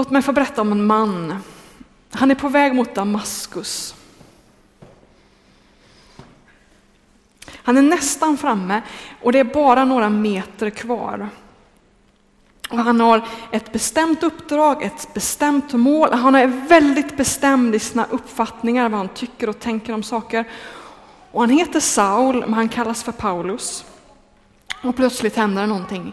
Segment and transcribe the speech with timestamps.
[0.00, 1.42] Låt mig få berätta om en man.
[2.10, 3.94] Han är på väg mot Damaskus.
[7.52, 8.82] Han är nästan framme
[9.22, 11.28] och det är bara några meter kvar.
[12.70, 16.12] Och han har ett bestämt uppdrag, ett bestämt mål.
[16.12, 20.44] Han är väldigt bestämd i sina uppfattningar, vad han tycker och tänker om saker.
[21.30, 23.84] Och han heter Saul, men han kallas för Paulus.
[24.82, 26.12] Och plötsligt händer någonting.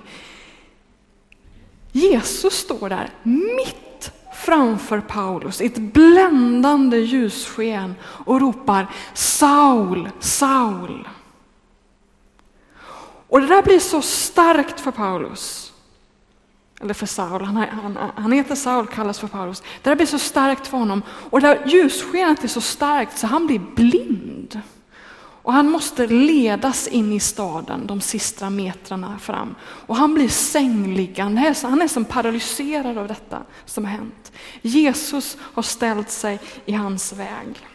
[1.92, 4.12] Jesus står där mitt
[4.46, 11.08] framför Paulus i ett bländande ljussken och ropar Saul, Saul.
[13.28, 15.74] Och det där blir så starkt för Paulus.
[16.82, 19.62] Eller för Saul, han, han, han heter Saul, kallas för Paulus.
[19.62, 23.28] Det där blir så starkt för honom och det där ljusskenet är så starkt så
[23.28, 24.62] han blir blind.
[25.48, 29.56] Och han måste ledas in i staden de sista metrarna fram.
[29.62, 34.32] Och han blir sängliggande, han är som paralyserad av detta som har hänt.
[34.62, 37.68] Jesus har ställt sig i hans väg.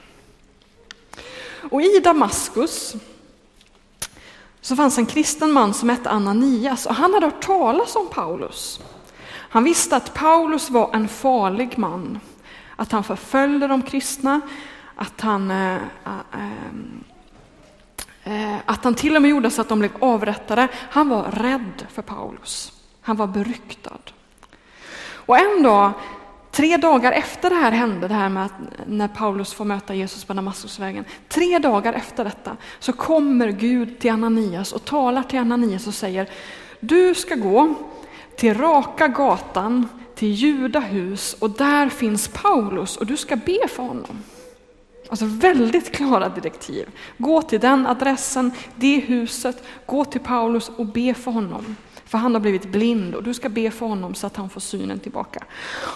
[1.70, 2.94] Och i Damaskus
[4.60, 8.80] så fanns en kristen man som hette Ananias och han hade hört talas om Paulus.
[9.32, 12.20] Han visste att Paulus var en farlig man,
[12.76, 14.40] att han förföljde de kristna,
[14.96, 15.80] att han, äh, äh,
[18.24, 20.68] Eh, att han till och med gjorde så att de blev avrättade.
[20.74, 22.72] Han var rädd för Paulus.
[23.00, 23.98] Han var beryktad.
[25.26, 25.92] Och en dag
[26.52, 28.52] Tre dagar efter det här hände, det här med att
[28.86, 31.04] när Paulus får möta Jesus på Damaskusvägen.
[31.28, 36.28] Tre dagar efter detta så kommer Gud till Ananias och talar till Ananias och säger
[36.80, 37.74] Du ska gå
[38.36, 44.22] till raka gatan till Judahus och där finns Paulus och du ska be för honom.
[45.12, 46.88] Alltså väldigt klara direktiv.
[47.18, 51.76] Gå till den adressen, det huset, gå till Paulus och be för honom.
[52.04, 54.60] För han har blivit blind och du ska be för honom så att han får
[54.60, 55.44] synen tillbaka.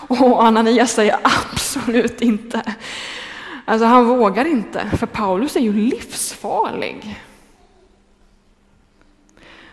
[0.09, 2.75] Och Ananias säger absolut inte.
[3.65, 7.21] Alltså han vågar inte, för Paulus är ju livsfarlig.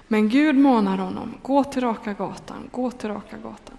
[0.07, 3.77] Men Gud manar honom, gå till raka gatan, gå till raka gatan.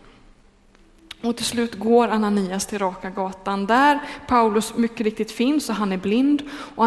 [1.25, 5.93] Och till slut går Ananias till raka gatan där Paulus mycket riktigt finns och han
[5.93, 6.43] är blind.
[6.75, 6.85] Och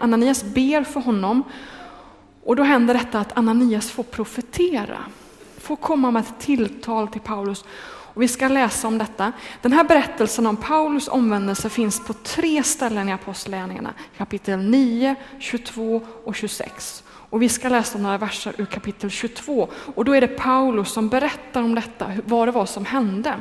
[0.00, 1.42] Ananias ber för honom
[2.44, 4.98] och då händer detta att Ananias får profetera,
[5.58, 7.64] får komma med ett tilltal till Paulus.
[8.14, 9.32] Och vi ska läsa om detta.
[9.62, 16.02] Den här berättelsen om Paulus omvändelse finns på tre ställen i Apostlagärningarna, kapitel 9, 22
[16.24, 17.04] och 26.
[17.08, 21.08] Och vi ska läsa några verser ur kapitel 22 och då är det Paulus som
[21.08, 23.34] berättar om detta, vad det var som hände.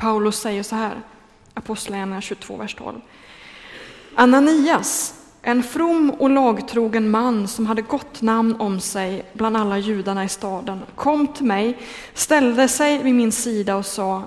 [0.00, 1.00] Paulus säger så här,
[1.54, 3.00] Apostlagärningarna 22, vers 12.
[4.14, 10.24] Ananias, en from och lagtrogen man som hade gott namn om sig bland alla judarna
[10.24, 11.78] i staden kom till mig,
[12.14, 14.22] ställde sig vid min sida och sa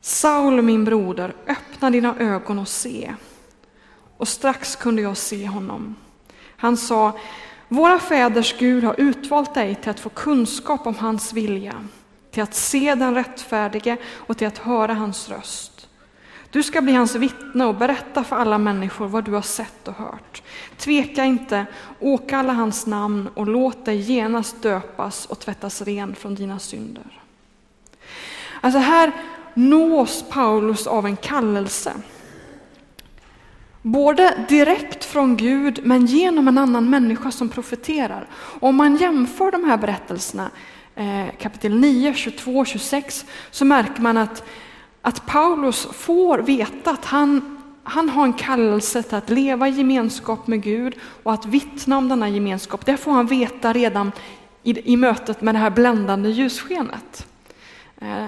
[0.00, 3.14] Saul, min broder, öppna dina ögon och se.
[4.16, 5.96] Och strax kunde jag se honom.
[6.56, 7.18] Han sa,
[7.68, 11.74] våra fäders Gud har utvalt dig till att få kunskap om hans vilja,
[12.32, 15.88] till att se den rättfärdige och till att höra hans röst.
[16.50, 19.94] Du ska bli hans vittne och berätta för alla människor vad du har sett och
[19.94, 20.42] hört.
[20.76, 21.66] Tveka inte,
[22.00, 27.22] åkalla hans namn och låt dig genast döpas och tvättas ren från dina synder.
[28.60, 29.12] Alltså här
[29.54, 31.92] nås Paulus av en kallelse.
[33.82, 38.28] Både direkt från Gud men genom en annan människa som profeterar.
[38.60, 40.50] Om man jämför de här berättelserna,
[40.94, 44.44] Eh, kapitel 9, 22, 26, så märker man att
[45.02, 50.46] att Paulus får veta att han, han har en kallelse till att leva i gemenskap
[50.46, 52.86] med Gud och att vittna om denna gemenskap.
[52.86, 54.12] Det får han veta redan
[54.62, 57.26] i, i mötet med det här bländande ljusskenet.
[58.00, 58.26] Eh,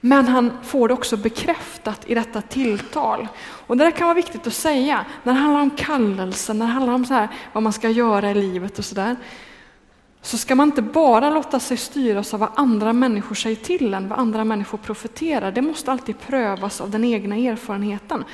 [0.00, 3.28] men han får det också bekräftat i detta tilltal.
[3.66, 6.72] Och det där kan vara viktigt att säga när det handlar om kallelse, när det
[6.72, 9.16] handlar om så här, vad man ska göra i livet och sådär
[10.26, 14.08] så ska man inte bara låta sig styras av vad andra människor säger till en,
[14.08, 15.52] vad andra människor profeterar.
[15.52, 18.24] Det måste alltid prövas av den egna erfarenheten.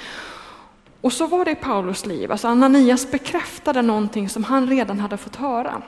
[1.01, 2.33] Och så var det i Paulus liv.
[2.33, 5.83] Alltså Ananias bekräftade någonting som han redan hade fått höra.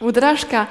[0.00, 0.64] Och det där ska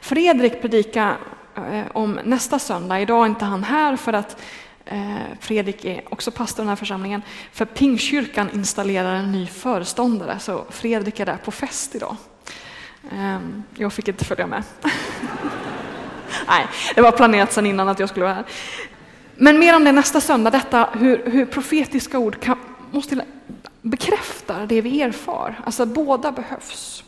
[0.00, 1.16] Fredrik predika
[1.54, 3.00] eh, om nästa söndag.
[3.00, 4.42] Idag är inte han här för att
[4.84, 7.22] eh, Fredrik är också pastor i den här församlingen.
[7.52, 12.16] För Pingkyrkan installerar en ny föreståndare, så Fredrik är där på fest idag.
[13.10, 14.62] Ehm, jag fick inte följa med.
[16.48, 18.44] Nej, det var planerat sedan innan att jag skulle vara här.
[19.34, 22.58] Men mer om det nästa söndag, detta hur, hur profetiska ord kan,
[22.90, 23.24] måste
[23.82, 25.60] bekräfta det vi erfar.
[25.64, 27.04] Alltså båda behövs.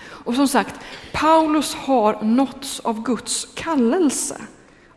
[0.00, 0.74] Och som sagt,
[1.12, 4.36] Paulus har nåtts av Guds kallelse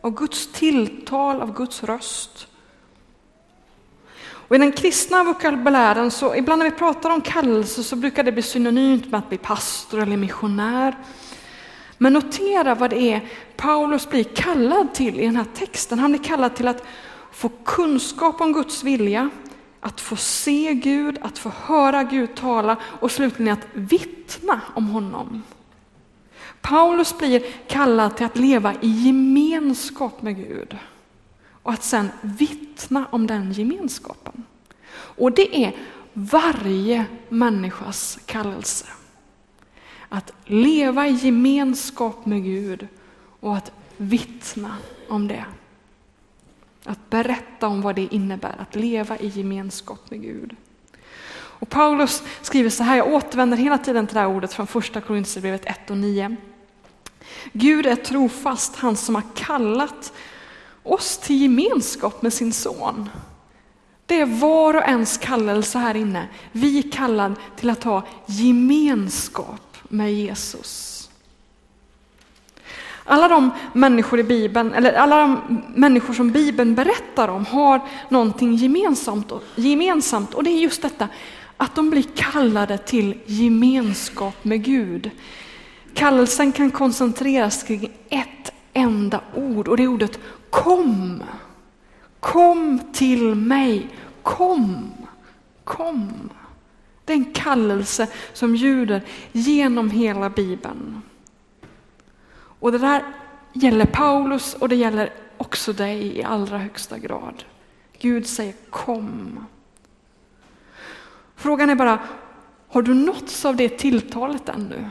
[0.01, 2.47] av Guds tilltal, av Guds röst.
[4.51, 8.31] Och I den kristna vokabulären, så ibland när vi pratar om kallelse så brukar det
[8.31, 10.97] bli synonymt med att bli pastor eller missionär.
[11.97, 15.99] Men notera vad det är Paulus blir kallad till i den här texten.
[15.99, 16.83] Han blir kallad till att
[17.31, 19.29] få kunskap om Guds vilja,
[19.79, 25.43] att få se Gud, att få höra Gud tala och slutligen att vittna om honom.
[26.61, 30.77] Paulus blir kallad till att leva i gemenskap med Gud
[31.63, 34.43] och att sedan vittna om den gemenskapen.
[34.93, 35.75] Och det är
[36.13, 38.85] varje människas kallelse.
[40.09, 42.87] Att leva i gemenskap med Gud
[43.39, 44.77] och att vittna
[45.09, 45.45] om det.
[46.83, 50.55] Att berätta om vad det innebär att leva i gemenskap med Gud.
[51.33, 55.01] Och Paulus skriver så här, jag återvänder hela tiden till det här ordet från första
[55.01, 56.35] Korinthierbrevet 1 och 9.
[57.53, 60.13] Gud är trofast, han som har kallat
[60.83, 63.09] oss till gemenskap med sin son.
[64.05, 66.27] Det är var och ens kallelse här inne.
[66.51, 70.87] Vi är kallade till att ha gemenskap med Jesus.
[73.03, 78.55] Alla de människor i Bibeln, eller alla de människor som Bibeln berättar om har någonting
[78.55, 81.07] gemensamt, gemensamt och det är just detta
[81.57, 85.11] att de blir kallade till gemenskap med Gud.
[85.93, 90.19] Kallelsen kan koncentreras kring ett enda ord och det är ordet
[90.51, 91.23] kom.
[92.19, 93.89] Kom till mig,
[94.23, 94.91] kom,
[95.63, 96.29] kom.
[97.05, 99.01] Det är en kallelse som ljuder
[99.31, 101.01] genom hela Bibeln.
[102.33, 103.03] Och det där
[103.53, 107.43] gäller Paulus och det gäller också dig i allra högsta grad.
[107.99, 109.45] Gud säger kom.
[111.35, 111.99] Frågan är bara,
[112.67, 114.89] har du nåtts av det tilltalet ännu?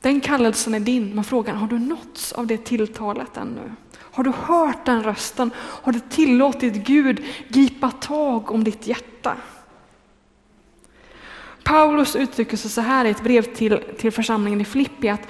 [0.00, 3.72] Den kallelsen är din, men frågan har du nåtts av det tilltalet ännu?
[3.98, 5.50] Har du hört den rösten?
[5.56, 9.36] Har du tillåtit Gud gripa tag om ditt hjärta?
[11.64, 15.28] Paulus uttrycker sig så här i ett brev till, till församlingen i Filippi att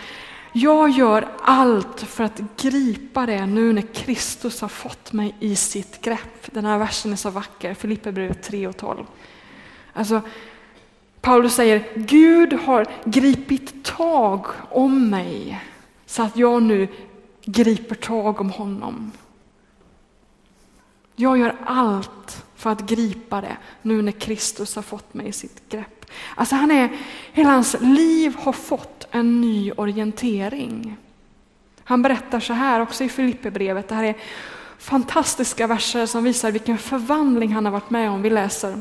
[0.52, 6.00] jag gör allt för att gripa det nu när Kristus har fått mig i sitt
[6.00, 6.46] grepp.
[6.52, 9.04] Den här versen är så vacker, Filipperbrevet 3 och 12.
[9.92, 10.22] Alltså,
[11.20, 15.60] Paulus säger, Gud har gripit tag om mig
[16.06, 16.88] så att jag nu
[17.44, 19.12] griper tag om honom.
[21.16, 25.68] Jag gör allt för att gripa det nu när Kristus har fått mig i sitt
[25.68, 26.06] grepp.
[26.34, 26.90] Alltså han är,
[27.32, 30.96] hela hans liv har fått en ny orientering.
[31.84, 34.16] Han berättar så här också i Filipperbrevet, det här är
[34.78, 38.22] fantastiska verser som visar vilken förvandling han har varit med om.
[38.22, 38.78] Vi läser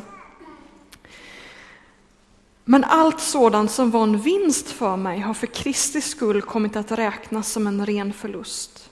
[2.69, 6.91] men allt sådant som var en vinst för mig har för Kristi skull kommit att
[6.91, 8.89] räknas som en ren förlust.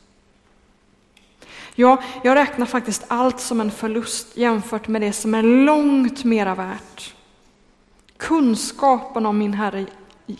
[1.75, 6.55] Ja, jag räknar faktiskt allt som en förlust jämfört med det som är långt mera
[6.55, 7.13] värt.
[8.17, 9.85] Kunskapen om min Herre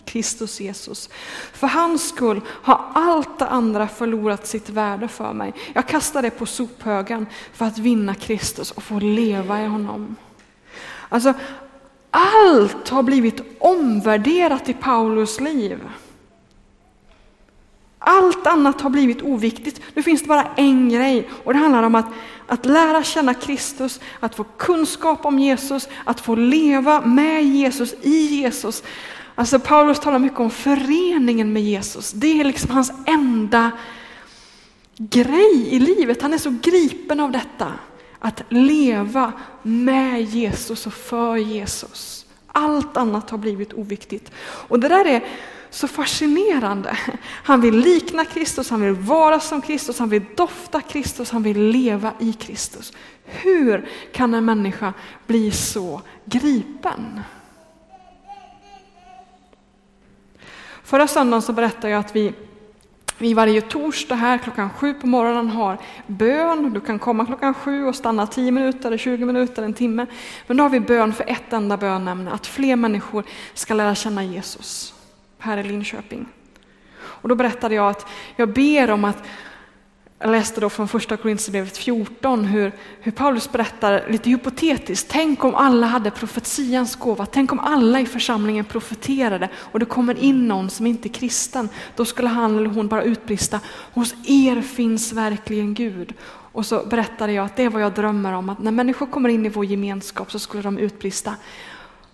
[0.04, 1.10] Kristus Jesus.
[1.52, 5.54] För hans skull har allt det andra förlorat sitt värde för mig.
[5.74, 10.16] Jag kastar det på sophögen för att vinna Kristus och få leva i honom.
[11.08, 11.34] Alltså,
[12.16, 15.80] allt har blivit omvärderat i Paulus liv.
[17.98, 19.80] Allt annat har blivit oviktigt.
[19.94, 22.06] Nu finns det bara en grej och det handlar om att,
[22.46, 28.26] att lära känna Kristus, att få kunskap om Jesus, att få leva med Jesus, i
[28.26, 28.82] Jesus.
[29.34, 32.12] Alltså Paulus talar mycket om föreningen med Jesus.
[32.12, 33.70] Det är liksom hans enda
[34.98, 36.22] grej i livet.
[36.22, 37.72] Han är så gripen av detta.
[38.18, 39.32] Att leva
[39.62, 42.26] med Jesus och för Jesus.
[42.46, 44.32] Allt annat har blivit oviktigt.
[44.38, 45.24] Och det där är
[45.70, 46.98] så fascinerande.
[47.22, 51.60] Han vill likna Kristus, han vill vara som Kristus, han vill dofta Kristus, han vill
[51.60, 52.92] leva i Kristus.
[53.24, 54.92] Hur kan en människa
[55.26, 57.20] bli så gripen?
[60.82, 62.34] Förra söndagen så berättade jag att vi
[63.18, 66.72] vi varje torsdag här klockan sju på morgonen har bön.
[66.72, 70.06] Du kan komma klockan sju och stanna tio minuter, eller 20 minuter, en timme.
[70.46, 74.24] Men då har vi bön för ett enda bönämne, att fler människor ska lära känna
[74.24, 74.94] Jesus
[75.38, 76.26] här i Linköping.
[76.98, 78.06] Och då berättade jag att
[78.36, 79.22] jag ber om att
[80.18, 85.08] jag läste då från första Korinthierbrevet 14 hur, hur Paulus berättar lite hypotetiskt.
[85.10, 87.26] Tänk om alla hade profetians gåva.
[87.26, 91.68] Tänk om alla i församlingen profeterade och det kommer in någon som inte är kristen.
[91.96, 93.60] Då skulle han eller hon bara utbrista.
[93.92, 96.14] Hos er finns verkligen Gud.
[96.52, 98.48] Och så berättade jag att det är vad jag drömmer om.
[98.48, 101.34] Att när människor kommer in i vår gemenskap så skulle de utbrista.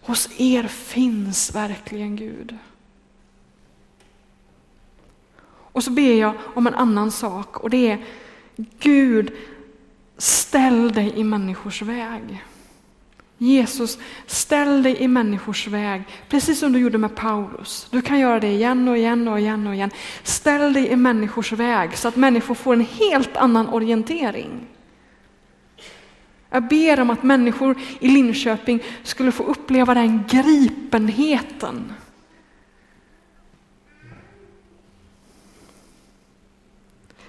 [0.01, 2.59] Hos er finns verkligen Gud.
[5.73, 8.05] Och så ber jag om en annan sak och det är
[8.79, 9.33] Gud,
[10.19, 12.43] ställ dig i människors väg.
[13.39, 17.87] Jesus, ställ dig i människors väg, precis som du gjorde med Paulus.
[17.91, 19.91] Du kan göra det igen och igen och igen och igen.
[20.23, 24.67] Ställ dig i människors väg så att människor får en helt annan orientering.
[26.51, 31.93] Jag ber om att människor i Linköping skulle få uppleva den gripenheten.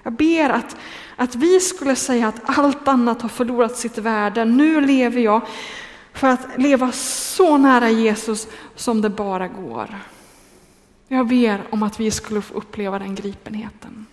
[0.04, 0.76] Jag ber att,
[1.16, 4.46] att vi skulle säga att allt annat har förlorat sitt värde.
[4.46, 5.42] Nu lever jag
[6.14, 9.96] för att leva så nära Jesus som det bara går.
[11.08, 14.06] Jag ber om att vi skulle få uppleva den gripenheten.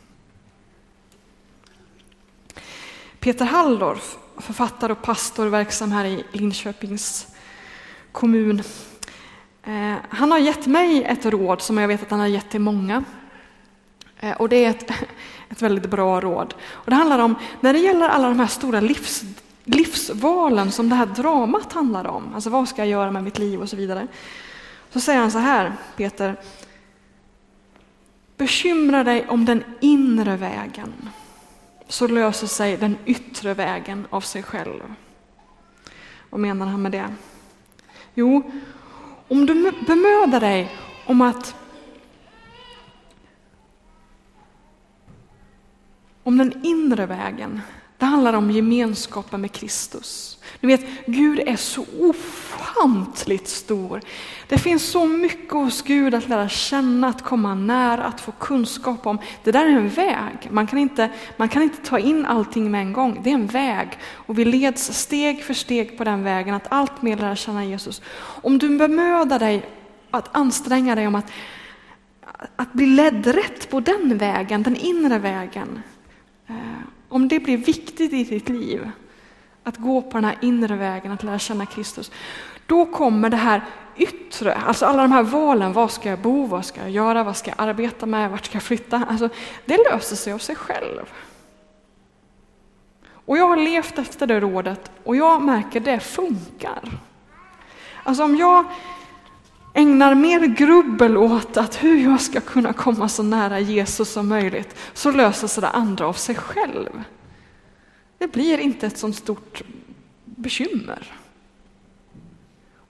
[3.19, 7.27] Peter Halldorf, författare och pastor verksam här i Linköpings
[8.13, 8.63] kommun.
[9.63, 12.61] Eh, han har gett mig ett råd som jag vet att han har gett till
[12.61, 13.05] många.
[14.21, 14.91] Eh, och det är ett,
[15.49, 16.55] ett väldigt bra råd.
[16.71, 19.23] Och det handlar om, när det gäller alla de här stora livs,
[19.65, 23.61] livsvalen som det här dramat handlar om, alltså vad ska jag göra med mitt liv
[23.61, 24.07] och så vidare.
[24.91, 26.37] Så säger han så här, Peter.
[28.37, 30.93] Bekymra dig om den inre vägen
[31.89, 34.95] så löser sig den yttre vägen av sig själv.
[36.31, 37.09] Vad menar han med det?
[38.15, 38.51] Jo,
[39.29, 40.73] om du bemödar dig
[41.07, 41.55] om att
[46.23, 47.61] om den inre vägen,
[48.01, 50.39] det handlar om gemenskapen med Kristus.
[50.61, 54.01] Ni vet, Gud är så ofantligt stor.
[54.49, 59.07] Det finns så mycket hos Gud att lära känna, att komma nära, att få kunskap
[59.07, 59.19] om.
[59.45, 60.49] Det där är en väg.
[60.51, 63.21] Man kan inte, man kan inte ta in allting med en gång.
[63.25, 67.03] Det är en väg och vi leds steg för steg på den vägen att allt
[67.03, 68.03] mer lära känna Jesus.
[68.43, 69.69] Om du bemödar dig
[70.11, 71.31] att anstränga dig om att,
[72.57, 75.83] att bli ledd rätt på den vägen, den inre vägen,
[76.51, 78.91] Eh, om det blir viktigt i ditt liv,
[79.65, 82.11] att gå på den här inre vägen, att lära känna Kristus,
[82.67, 83.65] då kommer det här
[83.97, 87.37] yttre, alltså alla de här valen, var ska jag bo, vad ska jag göra, vad
[87.37, 89.03] ska jag arbeta med, vart ska jag flytta?
[89.09, 89.29] Alltså,
[89.65, 91.13] det löser sig av sig själv.
[93.13, 97.01] Och jag har levt efter det rådet och jag märker att det funkar.
[98.03, 98.65] Alltså om jag
[99.75, 104.77] ägnar mer grubbel åt att hur jag ska kunna komma så nära Jesus som möjligt,
[104.93, 107.03] så löser sig det andra av sig själv.
[108.19, 109.63] Det blir inte ett så stort
[110.25, 111.15] bekymmer.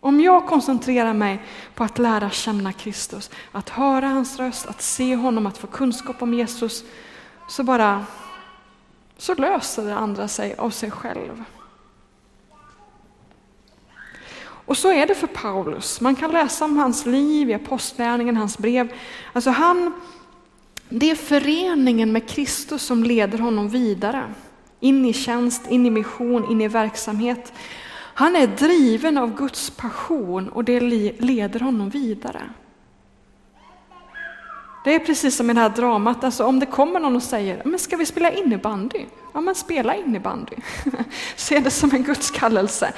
[0.00, 1.42] Om jag koncentrerar mig
[1.74, 6.22] på att lära känna Kristus, att höra hans röst, att se honom, att få kunskap
[6.22, 6.84] om Jesus,
[7.48, 8.06] så bara
[9.16, 11.44] så löser det andra sig av sig själv.
[14.70, 16.00] Och så är det för Paulus.
[16.00, 18.92] Man kan läsa om hans liv i apostlärningen, hans brev.
[19.32, 19.92] Alltså han,
[20.88, 24.34] det är föreningen med Kristus som leder honom vidare.
[24.80, 27.52] In i tjänst, in i mission, in i verksamhet.
[28.14, 30.80] Han är driven av Guds passion och det
[31.20, 32.42] leder honom vidare.
[34.84, 37.62] Det är precis som i det här dramat, alltså om det kommer någon och säger,
[37.64, 39.04] men ska vi spela innebandy?
[39.34, 40.56] Ja men spela innebandy.
[41.36, 42.92] Se det som en Guds kallelse.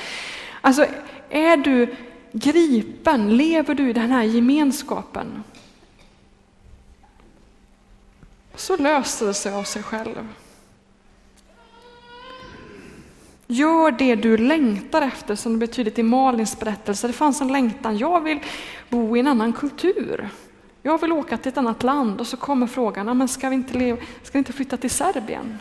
[0.63, 0.87] Alltså
[1.31, 1.95] är du
[2.33, 5.43] gripen, lever du i den här gemenskapen?
[8.55, 10.29] Så löser det sig av sig själv.
[13.47, 17.07] Gör det du längtar efter, som det betyder i Malins berättelse.
[17.07, 18.41] Det fanns en längtan, jag vill
[18.89, 20.29] bo i en annan kultur.
[20.83, 23.79] Jag vill åka till ett annat land och så kommer frågan, men ska vi inte,
[23.79, 25.59] leva, ska vi inte flytta till Serbien?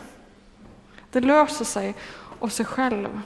[1.10, 1.94] Det löser sig
[2.38, 3.20] av sig själv.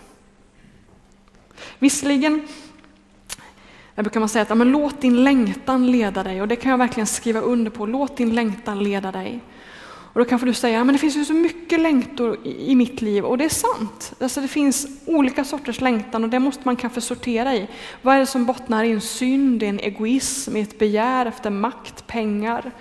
[1.79, 2.43] Visserligen
[3.97, 6.71] där brukar man säga att ja, men låt din längtan leda dig och det kan
[6.71, 7.87] jag verkligen skriva under på.
[7.87, 9.41] Låt din längtan leda dig.
[10.17, 13.25] Och då kanske du säger, att det finns ju så mycket längtor i, mitt liv
[13.25, 14.13] och det är sant.
[14.21, 17.69] Alltså det finns olika sorters längtan och det måste man kanske sortera i.
[18.03, 21.51] Vad är det som bottnar i en synd, i en egoism, i ett begär efter
[21.51, 22.73] makt, pengar?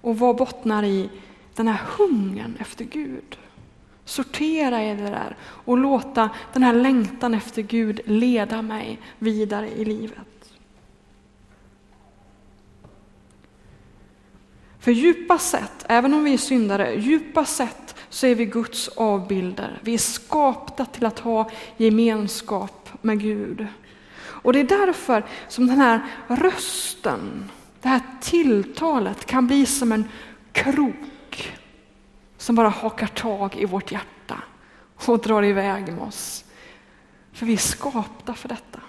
[0.00, 1.10] Och vad bottnar i
[1.54, 3.38] den här hungern efter Gud?
[4.04, 9.84] Sortera i det där och låta den här längtan efter Gud leda mig vidare i
[9.84, 10.54] livet.
[14.82, 19.78] För djupa sett, även om vi är syndare, djupa sett så är vi Guds avbilder.
[19.82, 23.66] Vi är skapta till att ha gemenskap med Gud.
[24.18, 30.08] Och det är därför som den här rösten, det här tilltalet kan bli som en
[30.52, 30.94] krok
[32.42, 34.42] som bara hakar tag i vårt hjärta
[34.94, 36.44] och drar iväg med oss.
[37.32, 38.80] För vi är skapta för detta.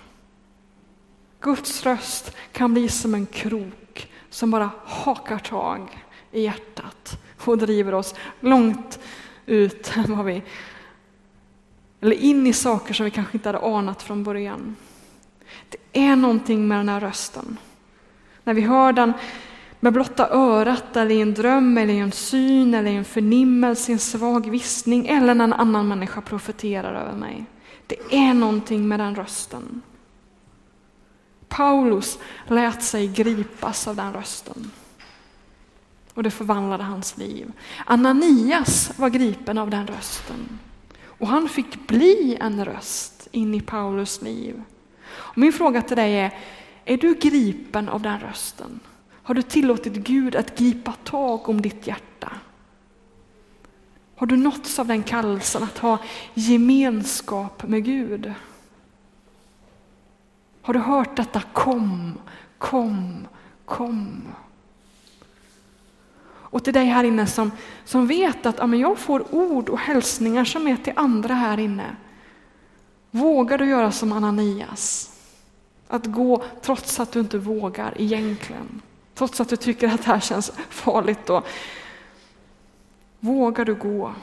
[1.41, 7.93] Guds röst kan bli som en krok som bara hakar tag i hjärtat och driver
[7.93, 8.99] oss långt
[9.45, 10.43] ut vad vi,
[12.01, 14.75] eller in i saker som vi kanske inte hade anat från början.
[15.69, 17.57] Det är någonting med den här rösten.
[18.43, 19.13] När vi hör den
[19.83, 23.91] med blotta örat eller i en dröm eller i en syn eller i en förnimmelse,
[23.91, 27.45] i en svag viskning eller när en annan människa profeterar över mig.
[27.87, 29.81] Det är någonting med den rösten.
[31.47, 34.71] Paulus lät sig gripas av den rösten.
[36.13, 37.51] Och det förvandlade hans liv.
[37.85, 40.59] Ananias var gripen av den rösten.
[41.05, 44.61] Och han fick bli en röst in i Paulus liv.
[45.09, 46.37] Och min fråga till dig är,
[46.85, 48.79] är du gripen av den rösten?
[49.23, 52.31] Har du tillåtit Gud att gripa tag om ditt hjärta?
[54.15, 55.97] Har du nåtts av den kallelsen att ha
[56.33, 58.33] gemenskap med Gud?
[60.61, 62.17] Har du hört detta kom,
[62.57, 63.27] kom,
[63.65, 64.21] kom?
[66.25, 67.51] Och till dig här inne som,
[67.85, 71.95] som vet att ja, jag får ord och hälsningar som är till andra här inne.
[73.11, 75.11] Vågar du göra som Ananias?
[75.87, 78.81] Att gå trots att du inte vågar egentligen.
[79.13, 81.25] Trots att du tycker att det här känns farligt.
[81.25, 81.43] Då.
[83.19, 84.13] Vågar du gå?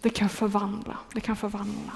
[0.00, 0.98] Det kan förvandla.
[1.12, 1.92] Det kan förvandla.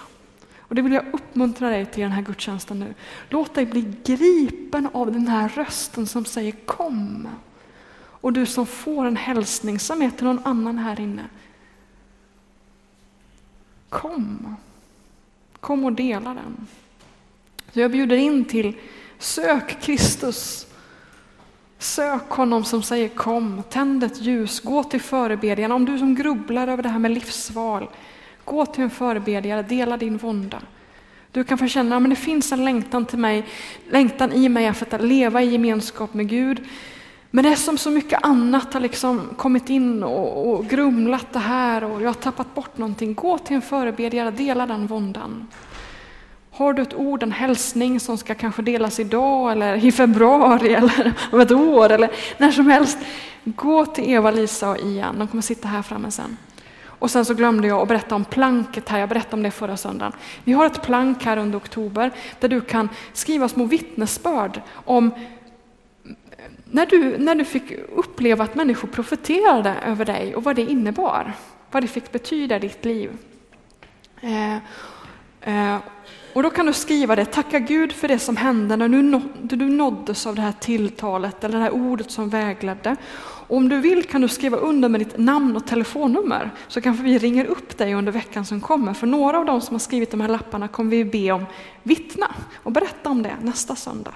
[0.59, 2.95] Och det vill jag uppmuntra dig till den här gudstjänsten nu.
[3.29, 7.29] Låt dig bli gripen av den här rösten som säger kom.
[8.21, 11.25] Och du som får en hälsning som är till någon annan här inne.
[13.89, 14.57] Kom.
[15.61, 16.67] Kom och dela den.
[17.73, 18.77] Så jag bjuder in till
[19.19, 20.67] sök Kristus.
[21.81, 25.73] Sök honom som säger kom, tänd ett ljus, gå till förebedjan.
[25.73, 27.89] Om du som grubblar över det här med livsval,
[28.45, 30.61] gå till en förebedjare, dela din vånda.
[31.33, 33.47] Du kan få känna att det finns en längtan till mig,
[33.91, 36.65] längtan i mig för att leva i gemenskap med Gud.
[37.31, 41.39] Men det är som så mycket annat har liksom kommit in och, och grumlat det
[41.39, 43.15] här och jag har tappat bort någonting.
[43.15, 45.47] Gå till en förebedjare, dela den våndan.
[46.61, 51.13] Har du ett ord, en hälsning som ska kanske delas idag eller i februari eller
[51.33, 52.99] om ett år eller när som helst.
[53.45, 56.37] Gå till Eva, Lisa och Ian, de kommer sitta här framme sen.
[56.85, 59.77] Och sen så glömde jag att berätta om planket här, jag berättade om det förra
[59.77, 60.13] söndagen.
[60.45, 65.11] Vi har ett plank här under oktober där du kan skriva små vittnesbörd om
[66.65, 71.33] när du, när du fick uppleva att människor profeterade över dig och vad det innebar,
[71.71, 73.11] vad det fick betyda i ditt liv.
[74.21, 74.57] Eh,
[75.41, 75.79] eh,
[76.33, 79.71] och då kan du skriva det, tacka Gud för det som hände när du, du
[79.71, 82.97] nåddes av det här tilltalet eller det här ordet som vägledde.
[83.51, 87.05] Och om du vill kan du skriva under med ditt namn och telefonnummer så kanske
[87.05, 88.95] vi ringer upp dig under veckan som kommer.
[88.95, 91.47] För några av dem som har skrivit de här lapparna kommer vi be om
[91.83, 94.15] vittna och berätta om det nästa söndag.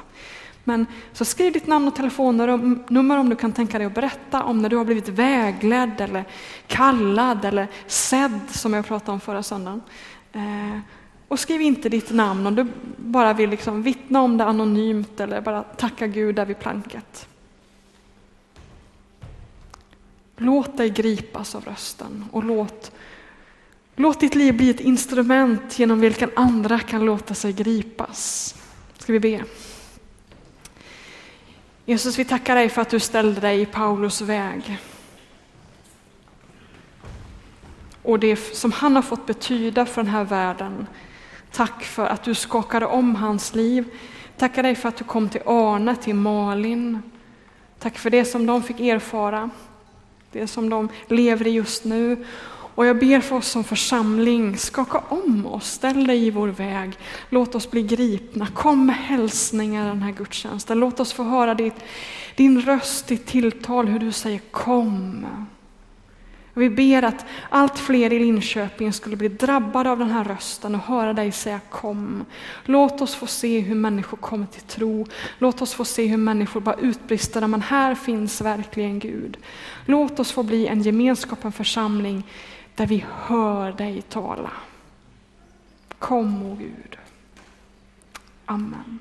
[0.64, 4.62] Men så skriv ditt namn och telefonnummer om du kan tänka dig att berätta om
[4.62, 6.24] när du har blivit vägledd eller
[6.66, 9.82] kallad eller sedd som jag pratade om förra söndagen.
[10.32, 10.78] Eh,
[11.28, 15.40] och skriv inte ditt namn om du bara vill liksom vittna om det anonymt eller
[15.40, 17.28] bara tacka Gud där vid planket.
[20.36, 22.92] Låt dig gripas av rösten och låt,
[23.96, 28.54] låt ditt liv bli ett instrument genom vilken andra kan låta sig gripas.
[28.98, 29.44] Ska vi be?
[31.84, 34.78] Jesus, vi tackar dig för att du ställde dig i Paulus väg.
[38.02, 40.86] Och det som han har fått betyda för den här världen.
[41.54, 43.84] Tack för att du skakade om hans liv.
[44.38, 47.02] Tackar dig för att du kom till Arne, till Malin.
[47.78, 49.50] Tack för det som de fick erfara,
[50.32, 52.24] det som de lever i just nu.
[52.74, 56.98] Och jag ber för oss som församling, skaka om oss, ställ dig i vår väg.
[57.28, 60.78] Låt oss bli gripna, kom med hälsningar den här gudstjänsten.
[60.78, 61.76] Låt oss få höra ditt,
[62.36, 65.26] din röst, ditt tilltal, hur du säger kom.
[66.54, 70.80] Vi ber att allt fler i Linköping skulle bli drabbade av den här rösten och
[70.80, 72.24] höra dig säga kom.
[72.64, 75.06] Låt oss få se hur människor kommer till tro.
[75.38, 79.36] Låt oss få se hur människor bara utbrister, men här finns verkligen Gud.
[79.86, 82.22] Låt oss få bli en gemenskap, en församling
[82.74, 84.50] där vi hör dig tala.
[85.98, 86.98] Kom, o Gud.
[88.46, 88.98] Amen.